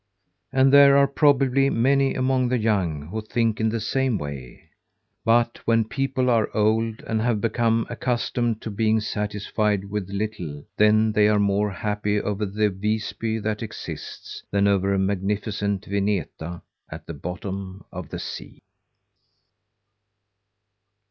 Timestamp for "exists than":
13.61-14.67